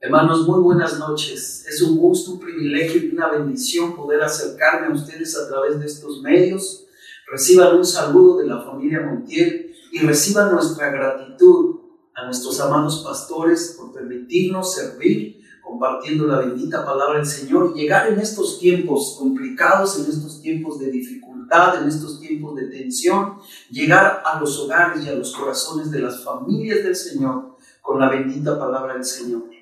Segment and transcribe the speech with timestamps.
[0.00, 1.66] Hermanos, muy buenas noches.
[1.68, 5.86] Es un gusto, un privilegio y una bendición poder acercarme a ustedes a través de
[5.86, 6.86] estos medios.
[7.28, 11.80] Reciban un saludo de la familia Montiel y reciban nuestra gratitud
[12.14, 18.06] a nuestros amados pastores por permitirnos servir compartiendo la bendita palabra del Señor y llegar
[18.12, 23.38] en estos tiempos complicados, en estos tiempos de dificultad, en estos tiempos de tensión,
[23.68, 28.08] llegar a los hogares y a los corazones de las familias del Señor con la
[28.08, 29.57] bendita palabra del Señor.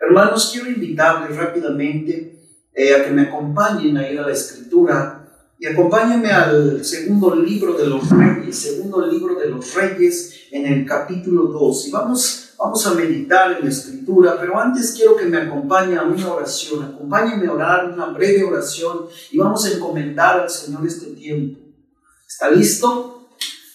[0.00, 2.40] Hermanos, quiero invitarles rápidamente
[2.72, 5.20] eh, a que me acompañen a ir a la escritura
[5.58, 10.86] y acompáñenme al segundo libro de los reyes, segundo libro de los reyes en el
[10.86, 11.88] capítulo 2.
[11.88, 16.04] Y vamos, vamos a meditar en la escritura, pero antes quiero que me acompañe a
[16.04, 16.82] una oración.
[16.82, 21.60] Acompáñenme a orar una breve oración y vamos a encomendar al Señor este tiempo.
[22.26, 23.09] ¿Está listo?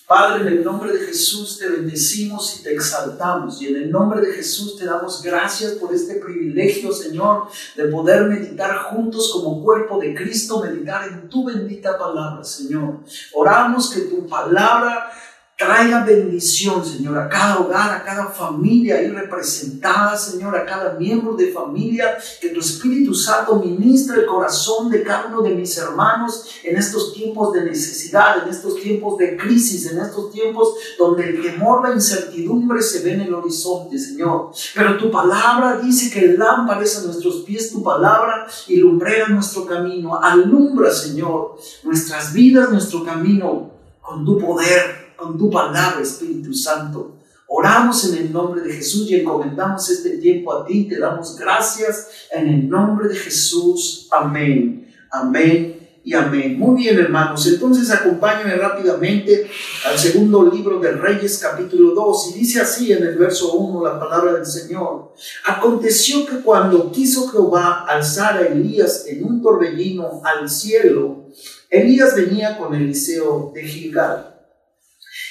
[0.07, 3.59] Padre, en el nombre de Jesús te bendecimos y te exaltamos.
[3.59, 8.25] Y en el nombre de Jesús te damos gracias por este privilegio, Señor, de poder
[8.25, 12.99] meditar juntos como cuerpo de Cristo, meditar en tu bendita palabra, Señor.
[13.33, 15.09] Oramos que tu palabra
[15.57, 21.33] Traiga bendición, Señor, a cada hogar, a cada familia ahí representada, Señor, a cada miembro
[21.33, 22.17] de familia.
[22.41, 27.13] Que tu Espíritu Santo ministre el corazón de cada uno de mis hermanos en estos
[27.13, 31.95] tiempos de necesidad, en estos tiempos de crisis, en estos tiempos donde el temor, la
[31.95, 34.51] incertidumbre se ve en el horizonte, Señor.
[34.73, 40.19] Pero tu palabra dice que lámpara es a nuestros pies, tu palabra y nuestro camino.
[40.21, 47.17] Alumbra, Señor, nuestras vidas, nuestro camino con tu poder con tu palabra, Espíritu Santo.
[47.47, 50.87] Oramos en el nombre de Jesús y encomendamos este tiempo a ti.
[50.87, 54.07] Te damos gracias en el nombre de Jesús.
[54.11, 54.91] Amén.
[55.11, 56.57] Amén y amén.
[56.59, 57.45] Muy bien, hermanos.
[57.47, 59.49] Entonces acompáñenme rápidamente
[59.87, 62.31] al segundo libro de Reyes, capítulo 2.
[62.35, 65.13] Y dice así en el verso 1 la palabra del Señor.
[65.45, 71.29] Aconteció que cuando quiso Jehová alzar a Elías en un torbellino al cielo,
[71.69, 74.34] Elías venía con Eliseo de Gilgal.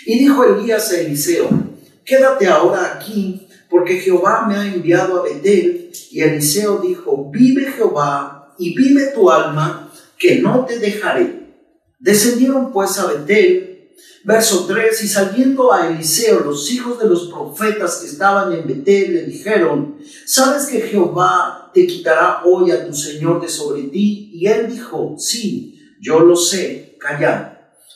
[0.07, 1.49] Y dijo Elías a Eliseo,
[2.05, 5.91] quédate ahora aquí, porque Jehová me ha enviado a Betel.
[6.11, 11.45] Y Eliseo dijo, vive Jehová y vive tu alma, que no te dejaré.
[11.99, 13.71] Descendieron pues a Betel.
[14.25, 19.15] Verso 3, y saliendo a Eliseo, los hijos de los profetas que estaban en Betel
[19.15, 24.31] le dijeron, ¿sabes que Jehová te quitará hoy a tu Señor de sobre ti?
[24.33, 27.54] Y él dijo, sí, yo lo sé, callad.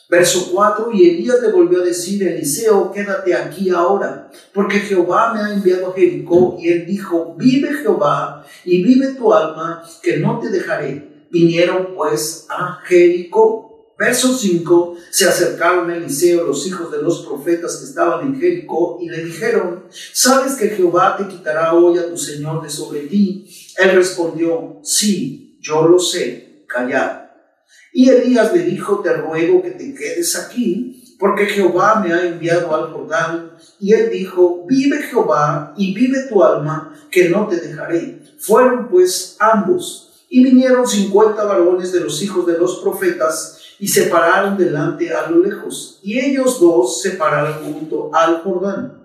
[0.09, 5.41] Verso 4, y Elías le volvió a decir, Eliseo, quédate aquí ahora, porque Jehová me
[5.41, 10.39] ha enviado a Jericó, y él dijo, vive Jehová, y vive tu alma, que no
[10.39, 11.27] te dejaré.
[11.29, 13.67] Vinieron pues a Jericó.
[13.99, 18.97] Verso 5, se acercaron a Eliseo los hijos de los profetas que estaban en Jericó,
[18.99, 23.47] y le dijeron, ¿sabes que Jehová te quitará hoy a tu Señor de sobre ti?
[23.77, 27.28] Él respondió, sí, yo lo sé, callad.
[27.91, 32.73] Y Elías le dijo, te ruego que te quedes aquí, porque Jehová me ha enviado
[32.73, 33.51] al Jordán.
[33.79, 38.21] Y él dijo, vive Jehová y vive tu alma, que no te dejaré.
[38.39, 40.25] Fueron pues ambos.
[40.29, 45.29] Y vinieron cincuenta varones de los hijos de los profetas y se pararon delante a
[45.29, 45.99] lo lejos.
[46.03, 49.03] Y ellos dos se pararon junto al Jordán.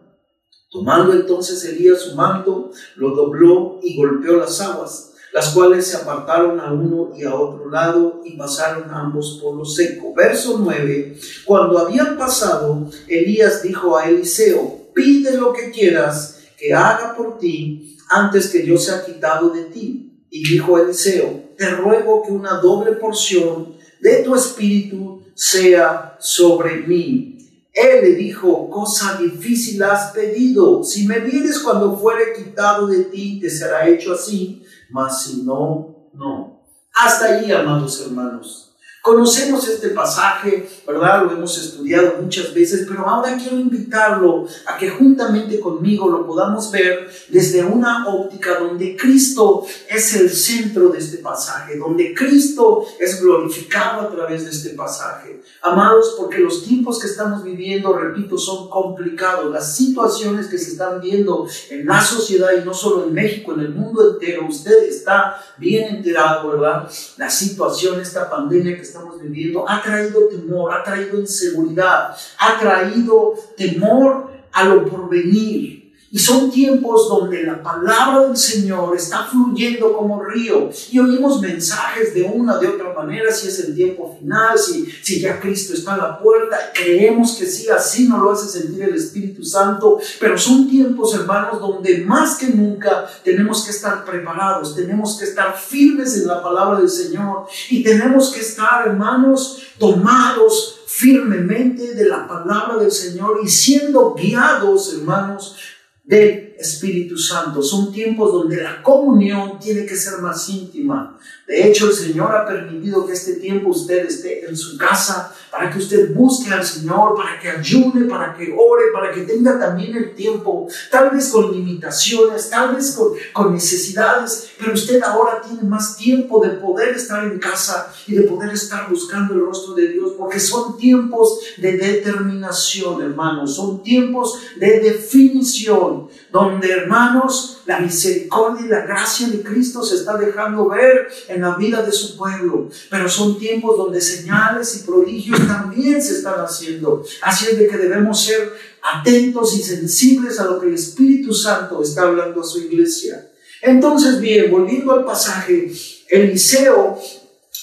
[0.70, 6.60] Tomando entonces Elías su manto, lo dobló y golpeó las aguas las cuales se apartaron
[6.60, 10.14] a uno y a otro lado y pasaron ambos por lo seco.
[10.14, 17.16] Verso 9, cuando habían pasado, Elías dijo a Eliseo, pide lo que quieras que haga
[17.16, 20.24] por ti antes que yo sea quitado de ti.
[20.30, 27.38] Y dijo Eliseo, te ruego que una doble porción de tu espíritu sea sobre mí.
[27.72, 30.84] Él le dijo, cosa difícil has pedido.
[30.84, 34.63] Si me vienes cuando fuere quitado de ti, te será hecho así
[34.94, 36.60] mas si no, no.
[36.94, 38.73] Hasta allí, amados hermanos.
[39.04, 41.24] Conocemos este pasaje, ¿verdad?
[41.24, 46.70] Lo hemos estudiado muchas veces, pero ahora quiero invitarlo a que juntamente conmigo lo podamos
[46.70, 53.20] ver desde una óptica donde Cristo es el centro de este pasaje, donde Cristo es
[53.20, 55.42] glorificado a través de este pasaje.
[55.60, 59.52] Amados, porque los tiempos que estamos viviendo, repito, son complicados.
[59.52, 63.60] Las situaciones que se están viendo en la sociedad y no solo en México, en
[63.60, 66.90] el mundo entero, usted está bien enterado, ¿verdad?
[67.18, 73.34] La situación, esta pandemia que estamos viviendo ha traído temor, ha traído inseguridad, ha traído
[73.56, 75.73] temor a lo porvenir.
[76.14, 82.14] Y son tiempos donde la palabra del Señor está fluyendo como río y oímos mensajes
[82.14, 85.94] de una, de otra manera, si es el tiempo final, si, si ya Cristo está
[85.94, 86.70] a la puerta.
[86.72, 89.98] Creemos que sí, así nos lo hace sentir el Espíritu Santo.
[90.20, 95.58] Pero son tiempos, hermanos, donde más que nunca tenemos que estar preparados, tenemos que estar
[95.58, 102.28] firmes en la palabra del Señor y tenemos que estar, hermanos, tomados firmemente de la
[102.28, 105.56] palabra del Señor y siendo guiados, hermanos,
[106.04, 107.62] del Espíritu Santo.
[107.62, 111.18] Son tiempos donde la comunión tiene que ser más íntima.
[111.46, 115.70] De hecho, el Señor ha permitido que este tiempo usted esté en su casa para
[115.70, 119.94] que usted busque al Señor, para que ayude, para que ore, para que tenga también
[119.94, 125.62] el tiempo, tal vez con limitaciones, tal vez con, con necesidades, pero usted ahora tiene
[125.62, 129.88] más tiempo de poder estar en casa y de poder estar buscando el rostro de
[129.88, 138.66] Dios, porque son tiempos de determinación, hermanos, son tiempos de definición, donde, hermanos, la misericordia
[138.66, 142.68] y la gracia de Cristo se está dejando ver en la vida de su pueblo.
[142.90, 147.04] Pero son tiempos donde señales y prodigios también se están haciendo.
[147.22, 148.52] Así es de que debemos ser
[148.82, 153.30] atentos y sensibles a lo que el Espíritu Santo está hablando a su iglesia.
[153.62, 155.72] Entonces, bien, volviendo al pasaje,
[156.08, 156.98] Eliseo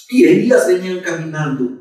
[0.10, 1.81] y Elías venían caminando.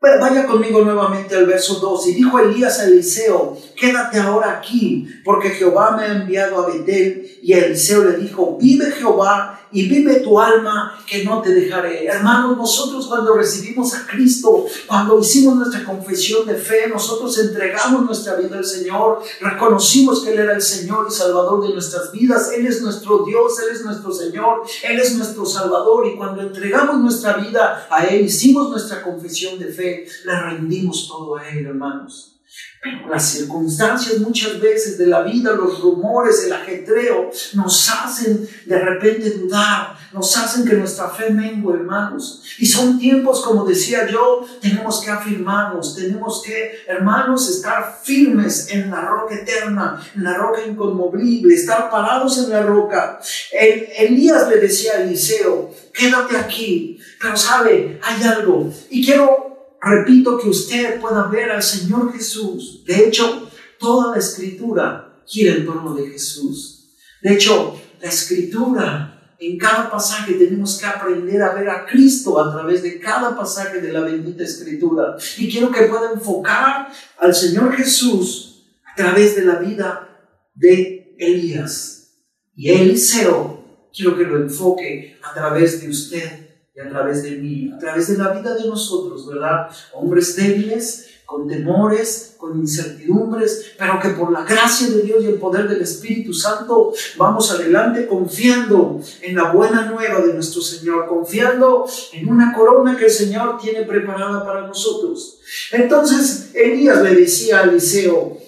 [0.00, 2.06] Vaya conmigo nuevamente al verso 2.
[2.08, 7.28] Y dijo Elías a Eliseo, quédate ahora aquí, porque Jehová me ha enviado a Betel.
[7.42, 12.06] Y Eliseo le dijo, vive Jehová y vive tu alma que no te dejaré.
[12.06, 18.36] Hermanos, nosotros cuando recibimos a Cristo, cuando hicimos nuestra confesión de fe, nosotros entregamos nuestra
[18.36, 22.66] vida al Señor, reconocimos que Él era el Señor y Salvador de nuestras vidas, Él
[22.66, 27.34] es nuestro Dios, Él es nuestro Señor, Él es nuestro Salvador y cuando entregamos nuestra
[27.34, 32.37] vida a Él, hicimos nuestra confesión de fe, le rendimos todo a Él, hermanos.
[32.80, 38.78] Pero las circunstancias muchas veces de la vida, los rumores, el ajetreo, nos hacen de
[38.78, 42.44] repente dudar, nos hacen que nuestra fe mengue, hermanos.
[42.58, 48.90] Y son tiempos, como decía yo, tenemos que afirmarnos, tenemos que, hermanos, estar firmes en
[48.90, 53.20] la roca eterna, en la roca inconmovible, estar parados en la roca.
[53.52, 58.72] Elías le decía a Eliseo, quédate aquí, pero sabe, hay algo.
[58.90, 62.82] Y quiero repito que usted pueda ver al Señor Jesús.
[62.84, 66.90] De hecho, toda la escritura gira en torno de Jesús.
[67.22, 72.52] De hecho, la escritura, en cada pasaje tenemos que aprender a ver a Cristo a
[72.52, 75.16] través de cada pasaje de la bendita escritura.
[75.36, 80.08] Y quiero que pueda enfocar al Señor Jesús a través de la vida
[80.54, 82.16] de Elías.
[82.56, 86.47] Y Eliseo, quiero que lo enfoque a través de usted
[86.84, 89.68] a través de mí, a través de la vida de nosotros, ¿verdad?
[89.92, 95.34] Hombres débiles, con temores, con incertidumbres, pero que por la gracia de Dios y el
[95.34, 101.86] poder del Espíritu Santo vamos adelante confiando en la buena nueva de nuestro Señor, confiando
[102.14, 105.40] en una corona que el Señor tiene preparada para nosotros.
[105.70, 108.38] Entonces Elías le decía a Eliseo,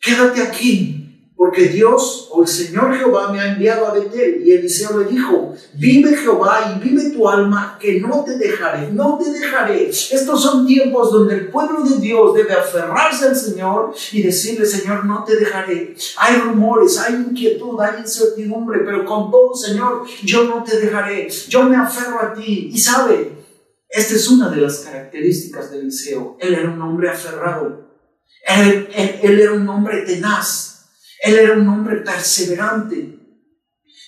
[0.00, 1.03] quédate aquí
[1.36, 4.42] porque Dios o el Señor Jehová me ha enviado a Betel.
[4.44, 9.18] Y Eliseo le dijo, vive Jehová y vive tu alma, que no te dejaré, no
[9.18, 9.90] te dejaré.
[9.90, 15.04] Estos son tiempos donde el pueblo de Dios debe aferrarse al Señor y decirle, Señor,
[15.04, 15.96] no te dejaré.
[16.18, 21.28] Hay rumores, hay inquietud, hay incertidumbre, pero con todo, Señor, yo no te dejaré.
[21.48, 22.70] Yo me aferro a ti.
[22.72, 23.32] Y sabe,
[23.88, 26.36] esta es una de las características de Eliseo.
[26.38, 27.88] Él era un hombre aferrado.
[28.46, 28.88] él,
[29.20, 30.73] él era un hombre tenaz.
[31.24, 33.18] Él era un hombre perseverante.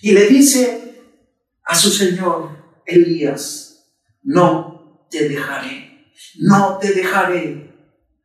[0.02, 1.02] Y le dice
[1.64, 2.50] a su Señor,
[2.84, 3.86] Elías,
[4.22, 7.74] no te dejaré, no te dejaré.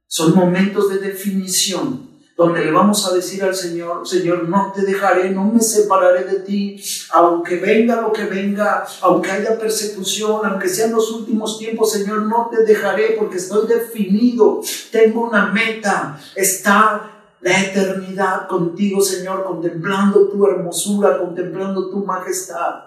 [0.08, 5.30] Son momentos de definición donde le vamos a decir al Señor, Señor, no te dejaré,
[5.30, 6.84] no me separaré de ti,
[7.14, 12.50] aunque venga lo que venga, aunque haya persecución, aunque sean los últimos tiempos, Señor, no
[12.52, 20.46] te dejaré porque estoy definido, tengo una meta, está la eternidad contigo, Señor, contemplando tu
[20.46, 22.86] hermosura, contemplando tu majestad.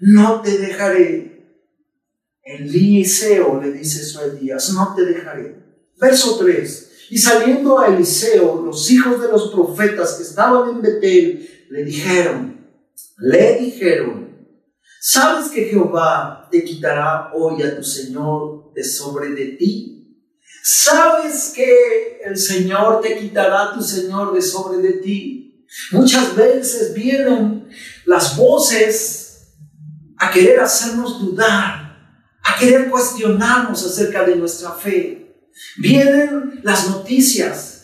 [0.00, 1.36] No te dejaré.
[2.42, 5.64] Eliseo le dice eso a Elías, no te dejaré.
[5.98, 7.08] Verso 3.
[7.10, 12.66] Y saliendo a Eliseo, los hijos de los profetas que estaban en Betel, le dijeron,
[13.18, 14.48] le dijeron,
[15.00, 19.95] ¿sabes que Jehová te quitará hoy a tu Señor de sobre de ti?
[20.68, 25.64] Sabes que el Señor te quitará tu Señor de sobre de ti.
[25.92, 27.68] Muchas veces vienen
[28.04, 29.54] las voces
[30.18, 35.38] a querer hacernos dudar, a querer cuestionarnos acerca de nuestra fe.
[35.76, 37.74] Vienen las noticias,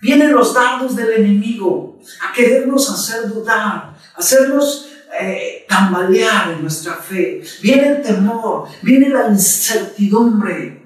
[0.00, 4.88] Vienen los dardos del enemigo a querernos hacer dudar, hacernos
[5.20, 7.40] eh, tambalear en nuestra fe.
[7.62, 10.81] Viene el temor, viene la incertidumbre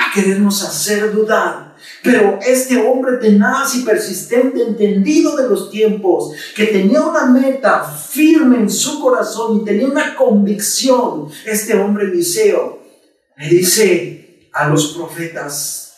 [0.00, 1.76] a querernos hacer dudar.
[2.02, 8.58] Pero este hombre tenaz y persistente, entendido de los tiempos, que tenía una meta firme
[8.58, 12.80] en su corazón y tenía una convicción, este hombre Eliseo,
[13.36, 15.94] le dice a los profetas,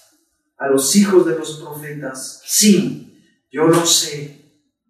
[0.59, 4.43] a los hijos de los profetas, sí, yo lo sé,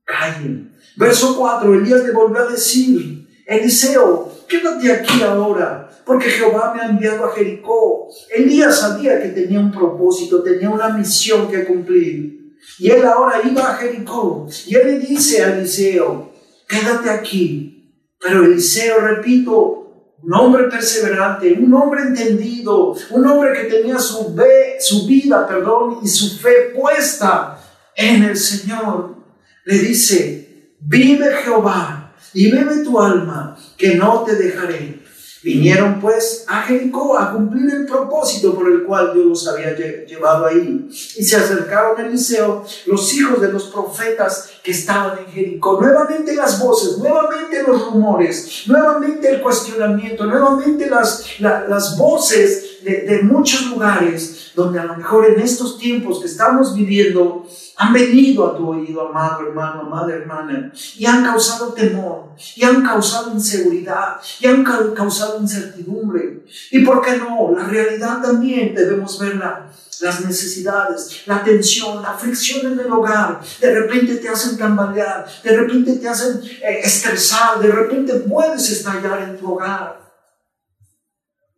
[0.05, 0.77] callen.
[0.97, 6.89] Verso 4, Elías le volvió a decir, Eliseo, quédate aquí ahora, porque Jehová me ha
[6.89, 8.09] enviado a Jericó.
[8.35, 12.57] Elías sabía que tenía un propósito, tenía una misión que cumplir.
[12.79, 14.49] Y él ahora iba a Jericó.
[14.67, 16.33] Y él le dice a Eliseo,
[16.69, 17.73] quédate aquí.
[18.21, 19.83] Pero Eliseo, repito,
[20.23, 24.37] un hombre perseverante, un hombre entendido, un hombre que tenía su,
[24.79, 27.59] su vida, perdón, y su fe puesta
[27.97, 29.17] en el Señor,
[29.65, 35.02] le dice, vive Jehová y vive tu alma, que no te dejaré.
[35.43, 39.75] Vinieron pues a Jericó a cumplir el propósito por el cual Dios los había
[40.07, 40.89] llevado ahí.
[40.89, 45.81] Y se acercaron a Eliseo los hijos de los profetas que estaban en Jericó.
[45.81, 53.67] Nuevamente las voces, nuevamente los rumores, nuevamente el cuestionamiento, nuevamente las, las voces de, muchos
[53.71, 57.47] lugares donde a lo mejor en estos tiempos que estamos viviendo
[57.77, 62.83] han venido a tu oído, amado hermano, amada hermana, y han causado temor, y han
[62.83, 66.45] causado inseguridad, y han causado incertidumbre.
[66.71, 69.69] Y por qué no, la realidad también debemos verla
[70.03, 75.57] las necesidades, la tensión, la fricción en el hogar, de repente te hacen tambalear, de
[75.57, 80.02] repente te hacen eh, estresar, de repente puedes estallar en tu hogar.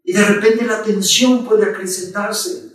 [0.05, 2.75] Y de repente la tensión puede acrecentarse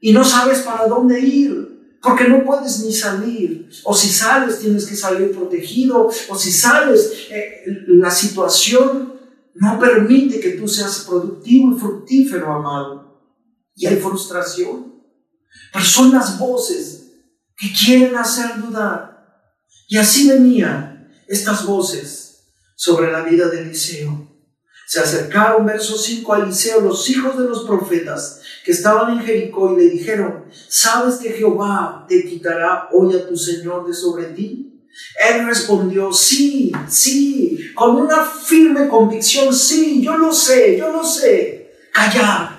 [0.00, 3.68] y no sabes para dónde ir, porque no puedes ni salir.
[3.84, 9.14] O si sales, tienes que salir protegido, o si sales, eh, la situación
[9.54, 13.20] no permite que tú seas productivo y fructífero, amado.
[13.74, 15.02] Y hay frustración.
[15.72, 17.10] Pero son las voces
[17.56, 19.42] que quieren hacer dudar.
[19.88, 22.44] Y así venían estas voces
[22.76, 24.28] sobre la vida de Eliseo.
[24.88, 29.74] Se acercaron, verso 5, a Eliseo, los hijos de los profetas que estaban en Jericó,
[29.74, 34.80] y le dijeron, ¿sabes que Jehová te quitará hoy a tu Señor de sobre ti?
[35.30, 41.70] Él respondió, sí, sí, con una firme convicción, sí, yo lo sé, yo lo sé.
[41.92, 42.57] Callar,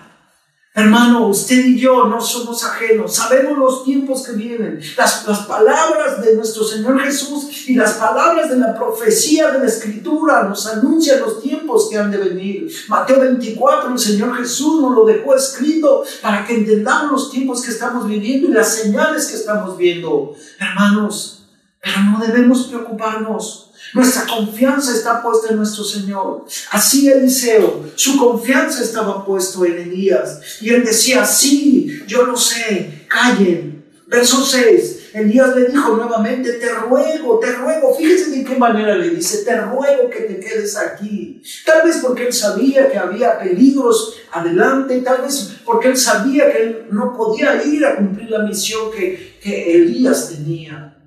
[0.79, 4.79] Hermano, usted y yo no somos ajenos, sabemos los tiempos que vienen.
[4.97, 9.65] Las, las, palabras de nuestro Señor Jesús y las palabras de la profecía de la
[9.65, 12.71] Escritura nos anuncian los tiempos que han de venir.
[12.87, 17.71] Mateo 24, el Señor Jesús nos lo dejó escrito para que entendamos los tiempos que
[17.71, 20.33] estamos viviendo y las señales que estamos viendo.
[20.59, 21.43] Hermanos,
[21.81, 26.45] pero no debemos preocuparnos nuestra confianza está puesta en nuestro Señor.
[26.71, 30.39] Así Eliseo, su confianza estaba puesto en Elías.
[30.61, 33.85] Y él decía, sí, yo lo sé, callen.
[34.07, 34.99] Verso 6.
[35.13, 39.59] Elías le dijo nuevamente, te ruego, te ruego, fíjese de qué manera le dice, te
[39.59, 41.41] ruego que te quedes aquí.
[41.65, 46.61] Tal vez porque él sabía que había peligros adelante, tal vez porque él sabía que
[46.61, 50.98] él no podía ir a cumplir la misión que, que Elías tenía.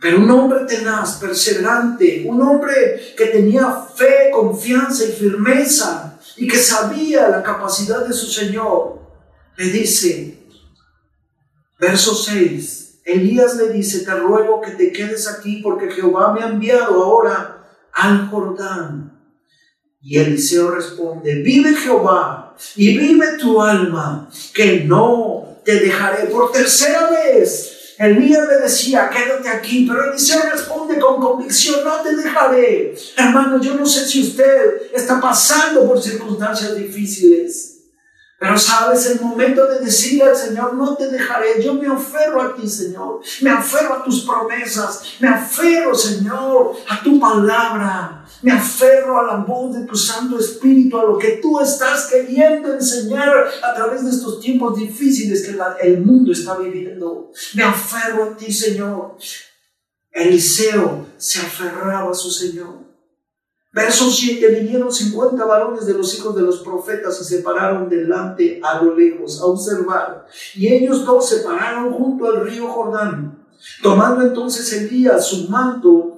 [0.00, 6.58] Pero un hombre tenaz, perseverante, un hombre que tenía fe, confianza y firmeza y que
[6.58, 9.00] sabía la capacidad de su Señor,
[9.56, 10.38] le dice,
[11.78, 16.48] verso 6, Elías le dice, te ruego que te quedes aquí porque Jehová me ha
[16.48, 19.12] enviado ahora al Jordán.
[20.02, 27.10] Y Eliseo responde, vive Jehová y vive tu alma, que no te dejaré por tercera
[27.10, 32.94] vez Elías le decía, quédate aquí, pero Eliseo responde con convicción, no te dejaré.
[33.16, 37.75] Hermano, yo no sé si usted está pasando por circunstancias difíciles.
[38.38, 42.54] Pero sabes, el momento de decirle al Señor, no te dejaré, yo me aferro a
[42.54, 49.18] ti, Señor, me aferro a tus promesas, me aferro, Señor, a tu palabra, me aferro
[49.18, 53.74] a la voz de tu Santo Espíritu, a lo que tú estás queriendo enseñar a
[53.74, 57.32] través de estos tiempos difíciles que el mundo está viviendo.
[57.54, 59.16] Me aferro a ti, Señor.
[60.10, 62.85] Eliseo se aferraba a su Señor.
[63.76, 68.58] Verso 7, vinieron 50 varones de los hijos de los profetas y se pararon delante
[68.64, 70.26] a lo lejos a observar.
[70.54, 73.46] Y ellos dos se pararon junto al río Jordán.
[73.82, 76.16] Tomando entonces Elías su manto,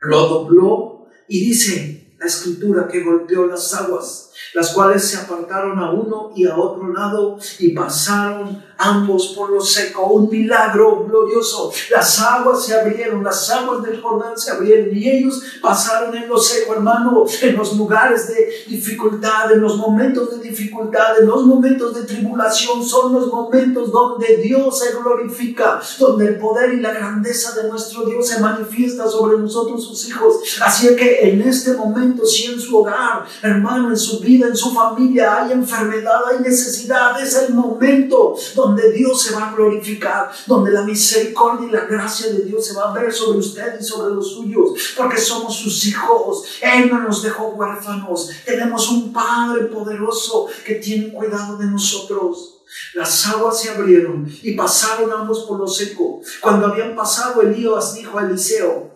[0.00, 5.90] lo dobló y dice la escritura que golpeó las aguas las cuales se apartaron a
[5.90, 11.70] uno y a otro lado y pasaron ambos por lo seco, un milagro glorioso.
[11.90, 16.38] Las aguas se abrieron, las aguas del Jordán se abrieron y ellos pasaron en lo
[16.38, 21.94] seco, hermano, en los lugares de dificultad, en los momentos de dificultad, en los momentos
[21.94, 27.54] de tribulación, son los momentos donde Dios se glorifica, donde el poder y la grandeza
[27.60, 30.36] de nuestro Dios se manifiesta sobre nosotros sus hijos.
[30.62, 35.42] Así que en este momento, si en su hogar, hermano, en su en su familia
[35.42, 40.82] hay enfermedad, hay necesidad, es el momento donde Dios se va a glorificar, donde la
[40.82, 44.32] misericordia y la gracia de Dios se va a ver sobre usted y sobre los
[44.32, 46.44] suyos, porque somos sus hijos.
[46.60, 48.30] Él no nos dejó huérfanos.
[48.44, 52.56] Tenemos un Padre poderoso que tiene cuidado de nosotros.
[52.94, 56.20] Las aguas se abrieron y pasaron ambos por lo seco.
[56.40, 58.89] Cuando habían pasado, Elías dijo a Eliseo,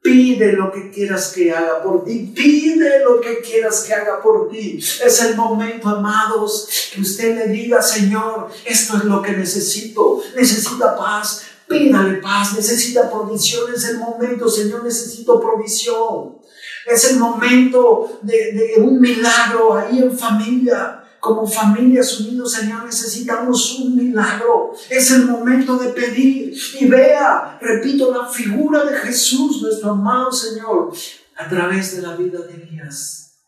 [0.00, 2.32] Pide lo que quieras que haga por ti.
[2.34, 4.78] Pide lo que quieras que haga por ti.
[4.78, 10.22] Es el momento, amados, que usted le diga, Señor, esto es lo que necesito.
[10.36, 11.42] Necesita paz.
[11.66, 12.54] Pídale paz.
[12.54, 13.72] Necesita provisión.
[13.74, 16.38] Es el momento, Señor, necesito provisión.
[16.86, 23.78] Es el momento de, de un milagro ahí en familia como familias unidos, Señor, necesitamos
[23.80, 24.72] un milagro.
[24.88, 26.54] Es el momento de pedir.
[26.80, 30.90] Y vea, repito, la figura de Jesús, nuestro amado Señor,
[31.36, 33.42] a través de la vida de Elías.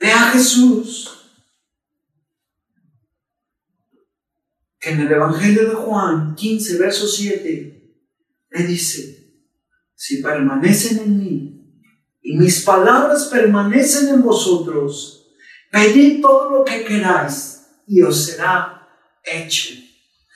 [0.00, 1.14] Vea a Jesús.
[4.80, 7.94] Que en el Evangelio de Juan 15, verso 7,
[8.50, 9.44] le dice,
[9.94, 11.82] si permanecen en mí
[12.20, 15.18] y mis palabras permanecen en vosotros,
[15.70, 18.88] Pedid todo lo que queráis y os será
[19.24, 19.74] hecho.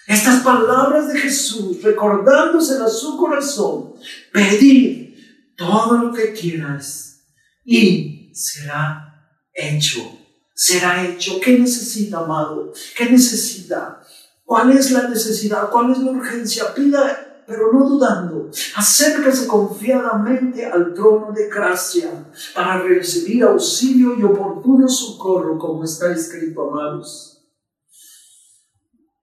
[0.06, 3.94] Estas palabras de Jesús, recordándose a su corazón,
[4.32, 5.14] pedid
[5.56, 7.20] todo lo que quieras
[7.64, 10.18] y será hecho.
[10.54, 11.40] Será hecho.
[11.40, 12.72] ¿Qué necesita, amado?
[12.96, 14.02] ¿Qué necesita?
[14.44, 15.70] ¿Cuál es la necesidad?
[15.70, 16.74] ¿Cuál es la urgencia?
[16.74, 24.88] Pida pero no dudando, acérquese confiadamente al trono de gracia para recibir auxilio y oportuno
[24.88, 27.44] socorro, como está escrito, amados.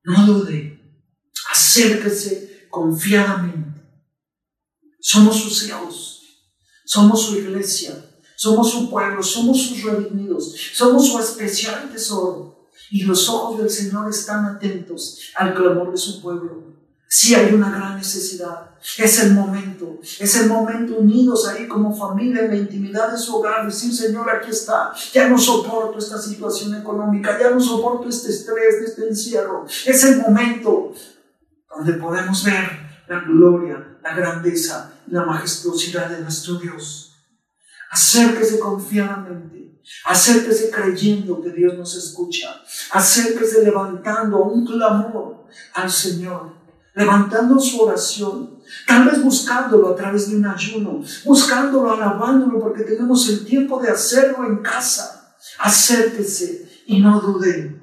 [0.03, 0.79] No dude,
[1.51, 3.81] acérquese confiadamente.
[5.01, 6.21] Somos sus hijos,
[6.85, 7.95] somos su iglesia,
[8.37, 12.69] somos su pueblo, somos sus redimidos, somos su especial tesoro.
[12.91, 16.68] Y los ojos del Señor están atentos al clamor de su pueblo
[17.11, 18.69] si hay una gran necesidad.
[18.97, 23.35] Es el momento, es el momento unidos ahí como familia en la intimidad de su
[23.35, 28.29] hogar, decir, Señor, aquí está, ya no soporto esta situación económica, ya no soporto este
[28.29, 29.65] estrés, este encierro.
[29.85, 30.93] Es el momento
[31.75, 32.69] donde podemos ver
[33.07, 37.15] la gloria, la grandeza, la majestuosidad de nuestro Dios.
[37.89, 46.58] Acérquese confiadamente, acérquese creyendo que Dios nos escucha, acérquese levantando un clamor al Señor
[46.93, 53.27] levantando su oración, tal vez buscándolo a través de un ayuno, buscándolo, alabándolo, porque tenemos
[53.29, 55.35] el tiempo de hacerlo en casa.
[55.59, 57.81] Acérquese y no dude.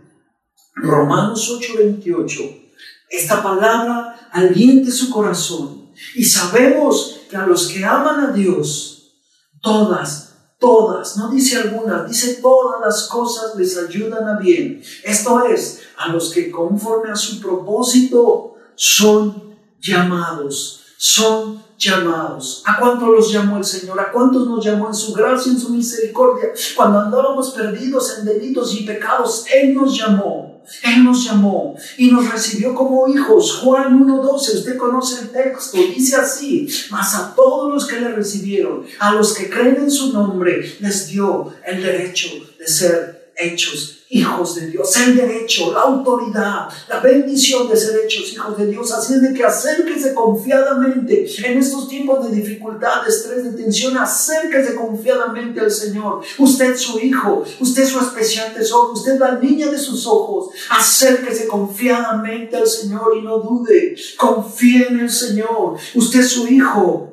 [0.75, 2.66] Romanos 8:28.
[3.09, 9.14] Esta palabra aliente su corazón y sabemos que a los que aman a Dios,
[9.62, 14.83] todas, todas, no dice algunas, dice todas las cosas les ayudan a bien.
[15.05, 22.62] Esto es, a los que conforme a su propósito son llamados, son llamados.
[22.67, 23.99] ¿A cuántos los llamó el Señor?
[24.01, 26.51] ¿A cuántos nos llamó en su gracia, en su misericordia?
[26.75, 30.57] Cuando andábamos perdidos en delitos y pecados, Él nos llamó.
[30.83, 33.61] Él nos llamó y nos recibió como hijos.
[33.62, 38.85] Juan 1.12, usted conoce el texto, dice así, mas a todos los que le recibieron,
[38.99, 44.55] a los que creen en su nombre, les dio el derecho de ser hechos hijos
[44.55, 48.92] de Dios, el derecho, la autoridad, la bendición de ser hechos hijos de Dios.
[48.92, 54.75] Así es de que acérquese confiadamente en estos tiempos de dificultad, estrés, de tensión, acérquese
[54.75, 56.22] confiadamente al Señor.
[56.38, 60.51] Usted su hijo, usted su especial tesoro, usted la niña de sus ojos.
[60.70, 63.96] Acérquese confiadamente al Señor y no dude.
[64.16, 65.77] Confíe en el Señor.
[65.94, 67.12] Usted su hijo.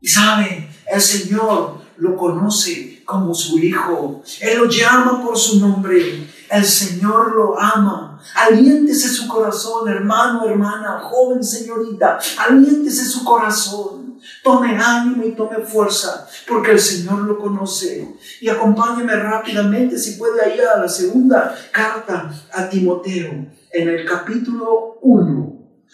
[0.00, 4.22] Y sabe, el Señor lo conoce como su hijo.
[4.40, 6.26] Él lo llama por su nombre.
[6.50, 8.20] El Señor lo ama.
[8.34, 12.18] Aliéntese su corazón, hermano, hermana, joven, señorita.
[12.38, 14.20] Aliéntese su corazón.
[14.42, 18.16] Tome ánimo y tome fuerza, porque el Señor lo conoce.
[18.40, 24.98] Y acompáñeme rápidamente, si puede, ir a la segunda carta a Timoteo, en el capítulo
[25.02, 25.50] 1.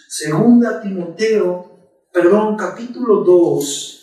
[0.09, 1.79] Segunda Timoteo,
[2.11, 3.97] perdón, capítulo 2,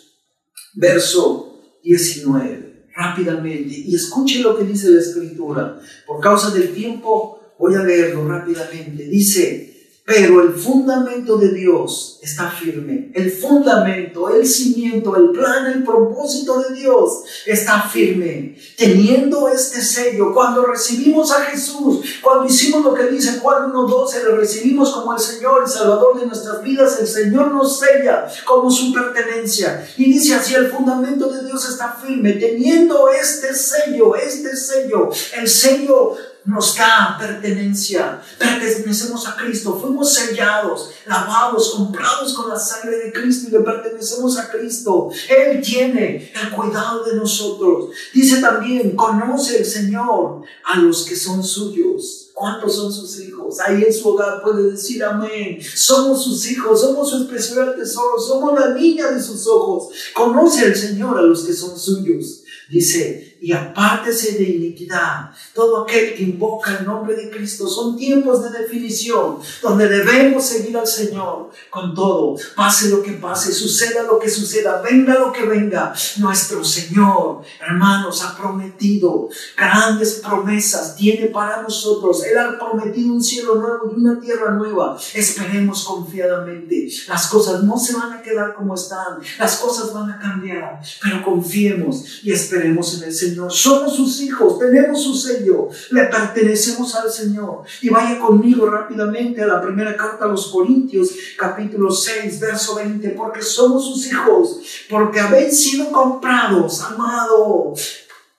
[0.75, 2.64] verso 19.
[2.95, 5.81] Rápidamente y escuche lo que dice la escritura.
[6.07, 9.05] Por causa del tiempo voy a leerlo rápidamente.
[9.05, 9.74] Dice,
[10.07, 13.11] pero el fundamento de Dios está firme.
[13.15, 18.55] El fundamento, el cimiento, el plan, el propósito de Dios está firme.
[18.77, 24.37] Teniendo este sello, cuando recibimos a Jesús, cuando hicimos lo que dice Juan 1.12, le
[24.37, 28.93] recibimos como el Señor y Salvador de nuestras vidas, el Señor nos sella como su
[28.93, 29.89] pertenencia.
[29.97, 32.35] Y dice así, el fundamento de Dios está firme.
[32.35, 36.15] Teniendo este sello, este sello, el sello
[36.45, 38.21] nos da pertenencia.
[38.39, 39.79] Pertenecemos a Cristo.
[39.81, 45.11] Fuimos sellados, lavados, comprados con la sangre de Cristo y le pertenecemos a Cristo.
[45.29, 47.91] Él tiene el cuidado de nosotros.
[48.13, 52.31] Dice también, conoce el Señor a los que son suyos.
[52.35, 53.61] ¿Cuántos son sus hijos?
[53.61, 55.59] Ahí en su hogar puede decir amén.
[55.63, 59.95] Somos sus hijos, somos su especial tesoro, somos la niña de sus ojos.
[60.13, 62.43] Conoce el Señor a los que son suyos.
[62.69, 65.31] Dice, y apártese de iniquidad.
[65.53, 70.75] Todo aquel que invoca el nombre de Cristo son tiempos de definición donde debemos seguir
[70.79, 75.45] al Señor con todo, pase lo que pase, suceda lo que suceda, venga lo que
[75.45, 75.93] venga.
[76.17, 82.25] Nuestro Señor, hermanos, ha prometido grandes promesas, tiene para nosotros.
[82.25, 84.97] Él ha prometido un cielo nuevo y una tierra nueva.
[85.13, 86.89] Esperemos confiadamente.
[87.09, 91.23] Las cosas no se van a quedar como están, las cosas van a cambiar, pero
[91.23, 97.11] confiemos y esperemos en el Señor somos sus hijos, tenemos su sello, le pertenecemos al
[97.11, 97.63] Señor.
[97.83, 103.11] Y vaya conmigo rápidamente a la primera carta a los Corintios, capítulo 6, verso 20,
[103.11, 107.75] porque somos sus hijos, porque habéis sido comprados, amado.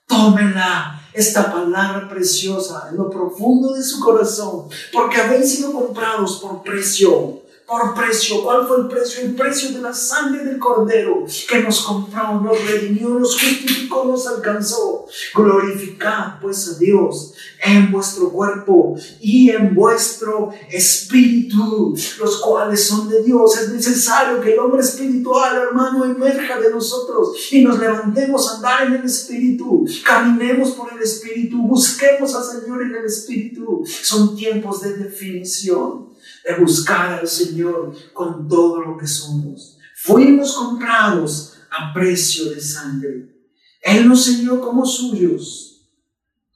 [0.06, 6.62] Tómenla esta palabra preciosa en lo profundo de su corazón, porque habéis sido comprados por
[6.62, 8.42] precio por precio.
[8.44, 9.22] ¿Cuál fue el precio?
[9.22, 14.26] El precio de la sangre del Cordero que nos compró, nos redimió, nos justificó, nos
[14.26, 15.06] alcanzó.
[15.34, 23.24] Glorificad pues a Dios en vuestro cuerpo y en vuestro espíritu, los cuales son de
[23.24, 23.58] Dios.
[23.58, 28.86] Es necesario que el hombre espiritual, hermano, emerja de nosotros y nos levantemos a andar
[28.86, 33.82] en el espíritu, caminemos por el espíritu, busquemos al Señor en el espíritu.
[33.84, 36.15] Son tiempos de definición
[36.46, 39.78] de buscar al Señor con todo lo que somos.
[39.96, 43.34] Fuimos comprados a precio de sangre.
[43.82, 45.90] Él nos selló como suyos.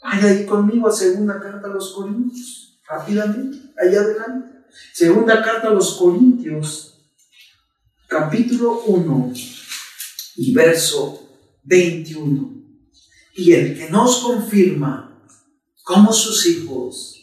[0.00, 4.60] Vaya ahí conmigo a segunda carta a los Corintios, rápidamente, allá adelante.
[4.94, 6.94] Segunda carta a los Corintios,
[8.06, 9.32] capítulo 1
[10.36, 11.28] y verso
[11.64, 12.62] 21.
[13.34, 15.20] Y el que nos confirma
[15.82, 17.16] como sus hijos,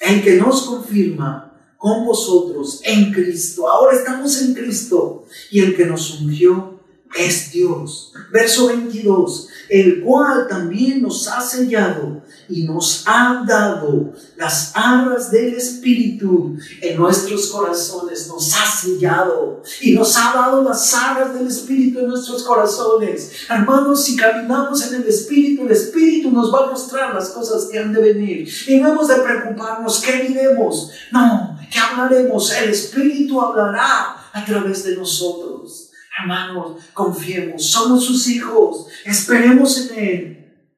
[0.00, 1.51] el que nos confirma
[1.82, 3.68] con vosotros en Cristo.
[3.68, 6.78] Ahora estamos en Cristo y el que nos ungió
[7.12, 8.12] es Dios.
[8.32, 15.54] Verso 22, el cual también nos ha sellado y nos ha dado las arras del
[15.54, 21.98] Espíritu en nuestros corazones, nos ha sellado y nos ha dado las arras del Espíritu
[21.98, 23.32] en nuestros corazones.
[23.50, 27.78] Hermanos, si caminamos en el Espíritu, el Espíritu nos va a mostrar las cosas que
[27.78, 30.90] han de venir y no hemos de preocuparnos qué diremos.
[31.10, 32.52] No, ¿Qué hablaremos?
[32.52, 35.90] El Espíritu hablará a través de nosotros.
[36.20, 40.68] Hermanos, confiemos, somos sus hijos, esperemos en Él.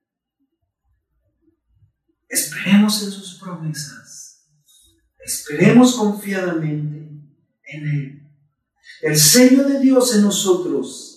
[2.29, 4.47] Esperemos en sus promesas.
[5.19, 6.97] Esperemos confiadamente
[7.65, 8.23] en Él.
[9.03, 11.11] El sello de Dios en nosotros.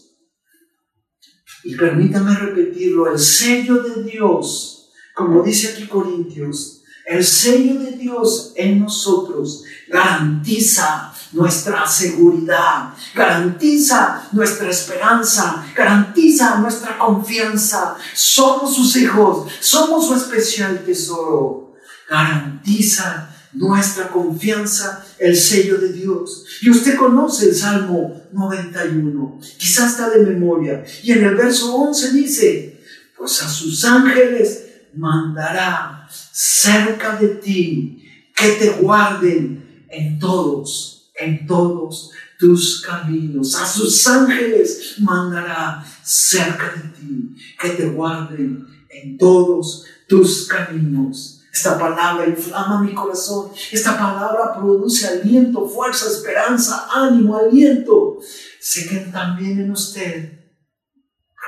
[1.63, 6.76] Y permítame repetirlo, el sello de Dios, como dice aquí Corintios,
[7.08, 17.96] el sello de Dios en nosotros garantiza nuestra seguridad, garantiza nuestra esperanza, garantiza nuestra confianza.
[18.13, 21.76] Somos sus hijos, somos su especial tesoro.
[22.10, 26.46] Garantiza nuestra confianza el sello de Dios.
[26.62, 30.84] Y usted conoce el Salmo 91, quizás está de memoria.
[31.04, 32.82] Y en el verso 11 dice,
[33.17, 38.04] pues a sus ángeles mandará cerca de ti
[38.36, 43.56] que te guarden en todos, en todos tus caminos.
[43.56, 51.38] A sus ángeles mandará cerca de ti que te guarden en todos tus caminos.
[51.52, 53.50] Esta palabra inflama mi corazón.
[53.72, 58.20] Esta palabra produce aliento, fuerza, esperanza, ánimo, aliento.
[58.60, 60.34] Sé que también en usted.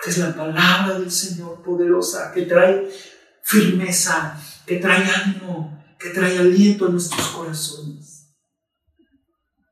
[0.07, 2.89] es la palabra del Señor poderosa que trae
[3.43, 8.29] firmeza, que trae ánimo, que trae aliento a nuestros corazones.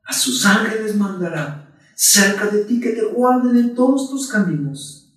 [0.04, 5.12] A sus ángeles mandará cerca de ti que te guarden en todos tus caminos.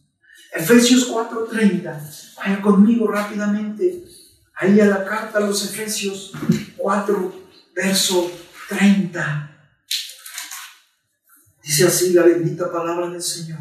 [0.51, 2.35] Efesios 4:30.
[2.37, 4.03] Vaya conmigo rápidamente.
[4.55, 6.33] Ahí a la carta a los Efesios
[6.77, 7.33] 4,
[7.75, 8.31] verso
[8.67, 9.47] 30.
[11.63, 13.59] Dice así la bendita palabra del Señor.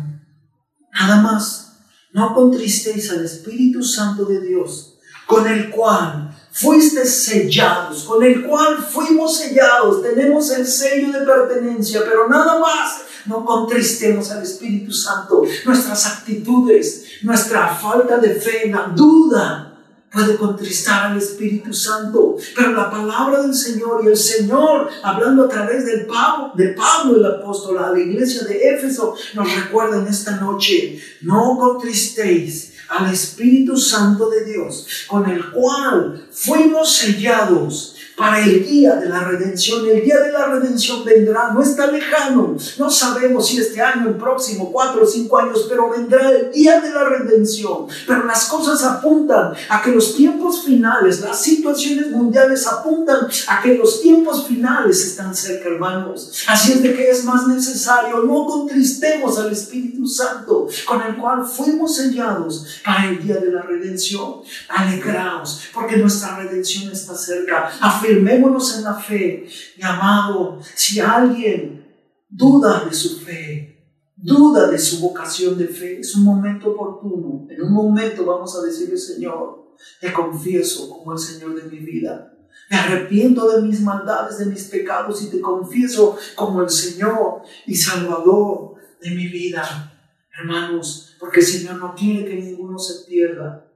[0.92, 1.69] Nada más,
[2.12, 4.94] no contristéis al Espíritu Santo de Dios,
[5.26, 12.02] con el cual fuiste sellados, con el cual fuimos sellados, tenemos el sello de pertenencia,
[12.04, 15.44] pero nada más no contristemos al Espíritu Santo.
[15.64, 19.69] Nuestras actitudes, nuestra falta de fe, la duda,
[20.10, 22.36] puede contristar al Espíritu Santo.
[22.56, 27.16] Pero la palabra del Señor y el Señor, hablando a través del Pablo, de Pablo
[27.16, 33.12] el apóstol a la iglesia de Éfeso, nos recuerda en esta noche, no contristéis al
[33.12, 39.88] Espíritu Santo de Dios, con el cual fuimos sellados para el día de la redención.
[39.88, 42.54] El día de la redención vendrá, no está lejano.
[42.78, 46.80] No sabemos si este año, el próximo, cuatro o cinco años, pero vendrá el día
[46.80, 47.86] de la redención.
[48.06, 53.76] Pero las cosas apuntan a que los tiempos finales, las situaciones mundiales apuntan a que
[53.76, 56.44] los tiempos finales están cerca, hermanos.
[56.46, 61.44] Así es de que es más necesario, no contristemos al Espíritu Santo, con el cual
[61.44, 64.40] fuimos sellados para el día de la redención.
[64.68, 69.46] Alegraos, porque nuestra redención está cerca afirmémonos en la fe.
[69.76, 71.86] Mi amado, si alguien
[72.28, 73.70] duda de su fe,
[74.16, 77.46] duda de su vocación de fe, es un momento oportuno.
[77.50, 79.59] En un momento vamos a decirle, Señor,
[80.00, 82.34] te confieso como el Señor de mi vida.
[82.70, 87.74] Me arrepiento de mis maldades, de mis pecados y te confieso como el Señor y
[87.74, 89.92] Salvador de mi vida.
[90.38, 93.66] Hermanos, porque el Señor no quiere que ninguno se pierda,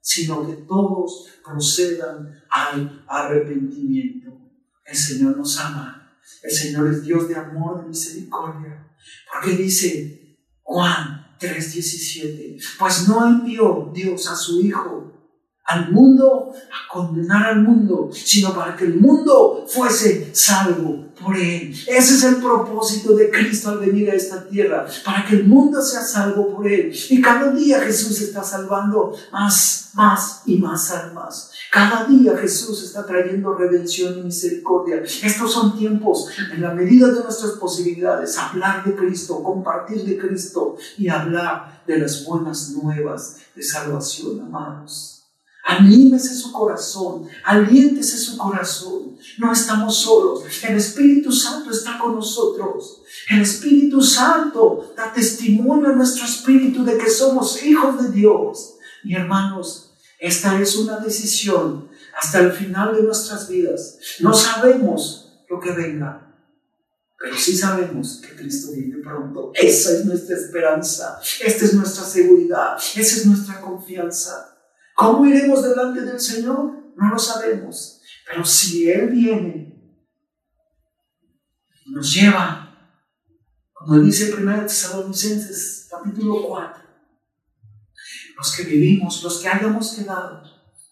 [0.00, 4.38] sino que todos procedan al arrepentimiento.
[4.84, 6.18] El Señor nos ama.
[6.42, 8.86] El Señor es Dios de amor, de misericordia.
[9.32, 15.11] Porque dice Juan 3:17, pues no envió Dios a su Hijo
[15.64, 21.72] al mundo a condenar al mundo, sino para que el mundo fuese salvo por él.
[21.86, 25.80] Ese es el propósito de Cristo al venir a esta tierra, para que el mundo
[25.80, 26.92] sea salvo por él.
[27.10, 31.52] Y cada día Jesús está salvando más, más y más almas.
[31.70, 35.02] Cada día Jesús está trayendo redención y misericordia.
[35.04, 40.76] Estos son tiempos, en la medida de nuestras posibilidades, hablar de Cristo, compartir de Cristo
[40.98, 45.21] y hablar de las buenas nuevas de salvación, amados.
[45.64, 49.16] Anímese su corazón, aliéntese su corazón.
[49.38, 50.42] No estamos solos.
[50.64, 53.02] El Espíritu Santo está con nosotros.
[53.30, 58.74] El Espíritu Santo da testimonio a nuestro espíritu de que somos hijos de Dios.
[59.04, 61.88] Y hermanos, esta es una decisión
[62.20, 63.98] hasta el final de nuestras vidas.
[64.20, 66.34] No sabemos lo que venga,
[67.18, 69.52] pero sí sabemos que Cristo viene pronto.
[69.54, 74.51] Esa es nuestra esperanza, esta es nuestra seguridad, esa es nuestra confianza.
[75.02, 76.94] ¿Cómo iremos delante del Señor?
[76.96, 78.00] No lo sabemos.
[78.24, 79.98] Pero si Él viene,
[81.86, 82.96] nos lleva,
[83.72, 86.82] como dice 1 Tesalonicenses capítulo 4,
[88.36, 90.42] los que vivimos, los que hayamos quedado,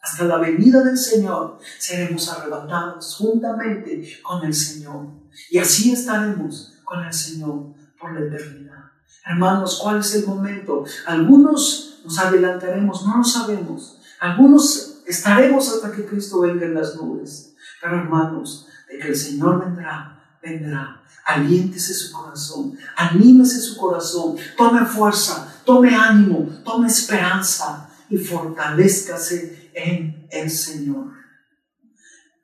[0.03, 5.07] hasta la venida del Señor, seremos arrebatados juntamente con el Señor.
[5.51, 8.91] Y así estaremos con el Señor por la eternidad.
[9.25, 10.85] Hermanos, ¿cuál es el momento?
[11.07, 14.00] Algunos nos adelantaremos, no lo sabemos.
[14.21, 17.55] Algunos estaremos hasta que Cristo venga en las nubes.
[17.81, 21.03] Pero hermanos, de que el Señor vendrá, vendrá.
[21.25, 30.27] Aliéntese su corazón, anímese su corazón, tome fuerza, tome ánimo, tome esperanza y fortalezcase en
[30.31, 31.13] el Señor.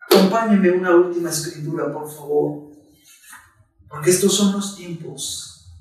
[0.09, 2.71] Acompáñeme una última escritura, por favor,
[3.89, 5.75] porque estos son los tiempos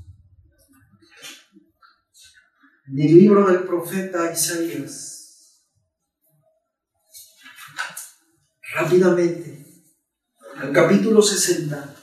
[2.87, 5.14] en el libro del profeta Isaías.
[8.75, 9.65] Rápidamente,
[10.57, 11.95] al capítulo 60.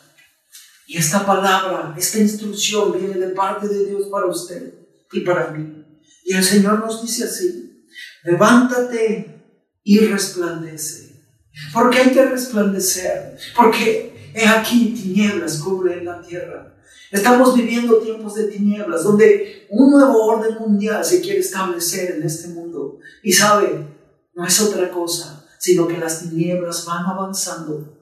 [0.89, 4.75] Y esta palabra, esta instrucción viene de parte de Dios para usted
[5.13, 5.85] y para mí.
[6.25, 7.87] Y el Señor nos dice así,
[8.25, 9.43] levántate
[9.85, 11.13] y resplandece.
[11.73, 13.37] ¿Por qué hay que resplandecer?
[13.55, 16.73] Porque he aquí tinieblas cubren la tierra
[17.13, 22.49] Estamos viviendo tiempos de tinieblas, donde un nuevo orden mundial se quiere establecer en este
[22.49, 22.99] mundo.
[23.23, 23.87] Y sabe,
[24.35, 27.97] no es otra cosa, sino que las tinieblas van avanzando.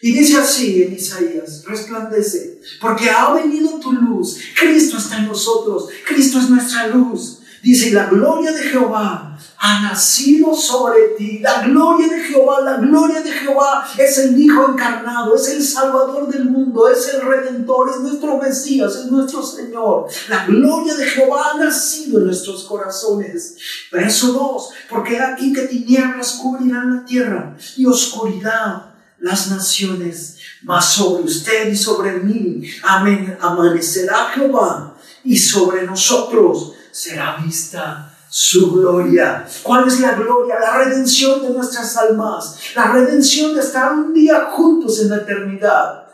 [0.00, 5.90] Y dice así en Isaías, resplandece, porque ha venido tu luz, Cristo está en nosotros,
[6.08, 7.40] Cristo es nuestra luz.
[7.62, 11.38] Dice, la gloria de Jehová ha nacido sobre ti.
[11.38, 16.26] La gloria de Jehová, la gloria de Jehová es el Hijo encarnado, es el Salvador
[16.26, 20.08] del mundo, es el Redentor, es nuestro Mesías, es nuestro Señor.
[20.28, 23.56] La gloria de Jehová ha nacido en nuestros corazones.
[23.92, 28.86] Verso 2, porque aquí que tinieblas cubrirán la tierra y oscuridad
[29.20, 37.36] las naciones, mas sobre usted y sobre mí amén, amanecerá Jehová y sobre nosotros será
[37.36, 39.46] vista su gloria.
[39.62, 40.58] ¿Cuál es la gloria?
[40.60, 46.06] La redención de nuestras almas, la redención de estar un día juntos en la eternidad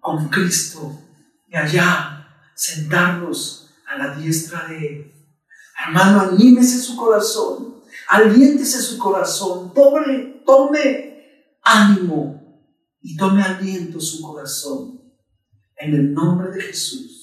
[0.00, 1.00] con Cristo
[1.48, 5.12] y allá sentarnos a la diestra de Él.
[5.86, 12.64] Hermano, anímese su corazón, aliéntese su corazón, tome, tome ánimo
[13.00, 15.00] y tome aliento su corazón
[15.76, 17.13] en el nombre de Jesús.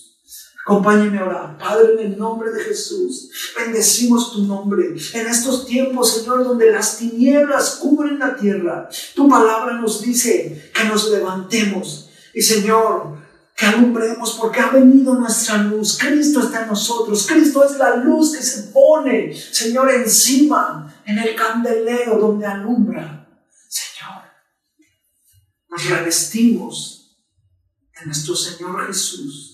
[0.64, 1.58] Acompáñame a orar.
[1.58, 4.96] Padre, en el nombre de Jesús, bendecimos tu nombre.
[5.14, 10.84] En estos tiempos, Señor, donde las tinieblas cubren la tierra, tu palabra nos dice que
[10.84, 12.10] nos levantemos.
[12.34, 13.18] Y Señor,
[13.56, 15.98] que alumbremos porque ha venido nuestra luz.
[15.98, 17.26] Cristo está en nosotros.
[17.28, 23.28] Cristo es la luz que se pone, Señor, encima, en el candelero donde alumbra.
[23.68, 24.24] Señor,
[25.70, 27.18] nos revestimos
[28.00, 29.51] de nuestro Señor Jesús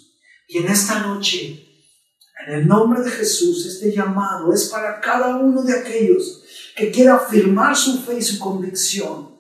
[0.48, 1.64] y en esta noche,
[2.48, 6.42] en el nombre de Jesús, este llamado es para cada uno de aquellos
[6.76, 9.36] que quiera afirmar su fe y su convicción.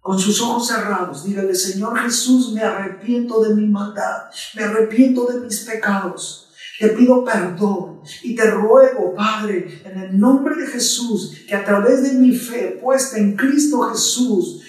[0.00, 5.40] Con sus ojos cerrados, dígale, Señor Jesús, me arrepiento de mi maldad, me arrepiento de
[5.40, 6.48] mis pecados.
[6.80, 12.02] Te pido perdón y te ruego, Padre, en el nombre de Jesús, que a través
[12.02, 14.62] de mi fe puesta en Cristo Jesús,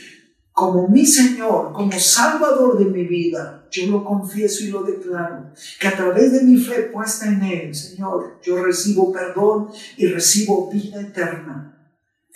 [0.52, 5.88] como mi Señor, como Salvador de mi vida, yo lo confieso y lo declaro, que
[5.88, 11.02] a través de mi fe puesta en Él, Señor, yo recibo perdón y recibo vida
[11.02, 11.76] eterna.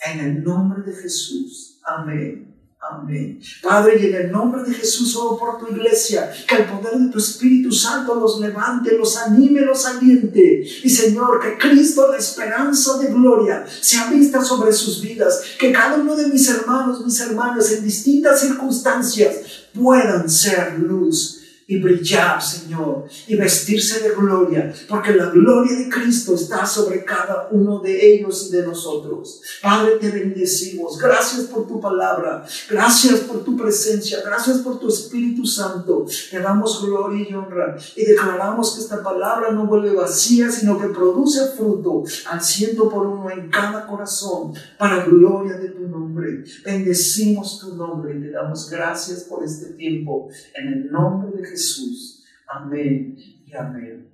[0.04, 1.80] En el nombre de Jesús.
[1.84, 2.53] Amén.
[2.90, 3.40] Amén.
[3.62, 7.10] Padre, y en el nombre de Jesús oro por tu iglesia, que el poder de
[7.10, 10.62] tu Espíritu Santo los levante, los anime, los aliente.
[10.82, 15.40] Y Señor, que Cristo, la esperanza de gloria, sea vista sobre sus vidas.
[15.58, 19.34] Que cada uno de mis hermanos, mis hermanas, en distintas circunstancias,
[19.72, 26.34] puedan ser luz y brillar, Señor, y vestirse de gloria, porque la gloria de Cristo
[26.34, 29.40] está sobre cada uno de ellos y de nosotros.
[29.62, 30.98] Padre, te bendecimos.
[30.98, 36.04] Gracias por tu palabra, gracias por tu presencia, gracias por tu Espíritu Santo.
[36.30, 40.88] Te damos gloria y honra y declaramos que esta palabra no vuelve vacía, sino que
[40.88, 46.44] produce fruto al ciento por uno en cada corazón, para gloria de tu nombre.
[46.64, 51.53] Bendecimos tu nombre y te damos gracias por este tiempo en el nombre de Jesús.
[51.54, 52.24] Jesús.
[52.48, 54.10] Amén y amén.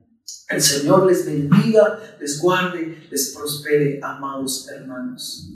[0.49, 5.49] El Señor les bendiga, les guarde, les prospere, amados hermanos.